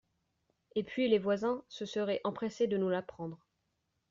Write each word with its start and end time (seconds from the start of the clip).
Et 0.73 0.81
puis 0.83 1.07
les 1.07 1.19
voisins 1.19 1.63
se 1.69 1.85
seraient 1.85 2.21
empressés 2.23 2.65
de 2.65 2.75
nous 2.75 2.89
l’apprendre 2.89 3.37